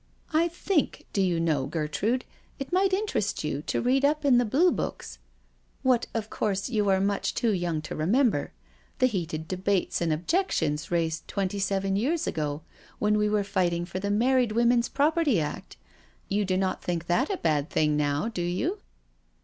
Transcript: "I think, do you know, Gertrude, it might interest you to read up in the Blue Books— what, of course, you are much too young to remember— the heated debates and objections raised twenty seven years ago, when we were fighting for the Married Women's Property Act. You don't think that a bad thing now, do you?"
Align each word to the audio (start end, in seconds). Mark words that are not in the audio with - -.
"I 0.33 0.47
think, 0.47 1.05
do 1.13 1.21
you 1.21 1.39
know, 1.39 1.67
Gertrude, 1.67 2.25
it 2.57 2.73
might 2.73 2.91
interest 2.91 3.43
you 3.43 3.61
to 3.67 3.83
read 3.83 4.03
up 4.03 4.25
in 4.25 4.39
the 4.39 4.45
Blue 4.45 4.71
Books— 4.71 5.19
what, 5.83 6.07
of 6.15 6.27
course, 6.27 6.69
you 6.71 6.89
are 6.89 6.99
much 6.99 7.35
too 7.35 7.51
young 7.53 7.83
to 7.83 7.95
remember— 7.95 8.51
the 8.97 9.05
heated 9.05 9.47
debates 9.47 10.01
and 10.01 10.11
objections 10.11 10.89
raised 10.89 11.27
twenty 11.27 11.59
seven 11.59 11.95
years 11.95 12.25
ago, 12.25 12.63
when 12.97 13.15
we 13.19 13.29
were 13.29 13.43
fighting 13.43 13.85
for 13.85 13.99
the 13.99 14.09
Married 14.09 14.53
Women's 14.53 14.89
Property 14.89 15.39
Act. 15.39 15.77
You 16.27 16.45
don't 16.45 16.81
think 16.81 17.05
that 17.05 17.29
a 17.29 17.37
bad 17.37 17.69
thing 17.69 17.95
now, 17.95 18.27
do 18.27 18.41
you?" 18.41 18.79